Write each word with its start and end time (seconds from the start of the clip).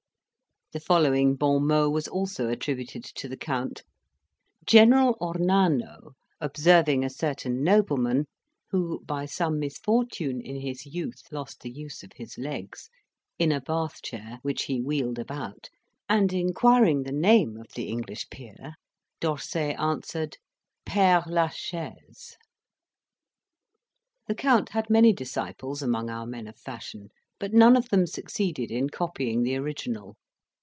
The 0.73 0.79
following 0.79 1.35
bon 1.35 1.67
mot 1.67 1.91
was 1.91 2.07
also 2.07 2.47
attributed 2.47 3.03
to 3.03 3.27
the 3.27 3.35
Count: 3.35 3.83
General 4.65 5.17
Ornano, 5.19 6.11
observing 6.39 7.03
a 7.03 7.09
certain 7.09 7.61
nobleman 7.61 8.25
who, 8.69 9.03
by 9.03 9.25
some 9.25 9.59
misfortune 9.59 10.39
in 10.39 10.61
his 10.61 10.85
youth, 10.85 11.23
lost 11.29 11.59
the 11.59 11.69
use 11.69 12.03
of 12.03 12.13
his 12.15 12.37
legs 12.37 12.89
in 13.37 13.51
a 13.51 13.59
Bath 13.59 14.01
chair, 14.01 14.39
which 14.43 14.63
he 14.63 14.79
wheeled 14.79 15.19
about, 15.19 15.69
and 16.07 16.31
inquiring 16.31 17.03
the 17.03 17.11
name 17.11 17.57
of 17.57 17.67
the 17.75 17.89
English 17.89 18.29
peer, 18.29 18.75
D'Orsay 19.19 19.73
answered, 19.75 20.37
"Pere 20.85 21.21
la 21.27 21.49
Chaise." 21.49 22.37
The 24.25 24.35
Count 24.35 24.69
had 24.69 24.89
many 24.89 25.11
disciples 25.11 25.81
among 25.81 26.09
our 26.09 26.25
men 26.25 26.47
of 26.47 26.55
fashion, 26.55 27.09
but 27.39 27.51
none 27.51 27.75
of 27.75 27.89
them 27.89 28.07
succeeded 28.07 28.71
in 28.71 28.89
copying 28.89 29.43
the 29.43 29.57
original. 29.57 30.15